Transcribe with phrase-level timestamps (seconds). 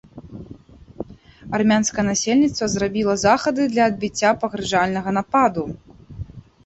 [1.57, 5.63] Армянскае насельніцтва зрабіла захады для адбіцця пагражальнага нападу.